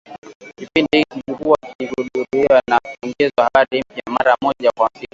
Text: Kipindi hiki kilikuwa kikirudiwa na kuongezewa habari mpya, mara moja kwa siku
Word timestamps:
Kipindi 0.57 0.97
hiki 0.97 1.21
kilikuwa 1.25 1.57
kikirudiwa 1.57 2.61
na 2.67 2.79
kuongezewa 2.79 3.43
habari 3.43 3.83
mpya, 3.91 4.03
mara 4.13 4.35
moja 4.41 4.71
kwa 4.77 4.89
siku 4.93 5.05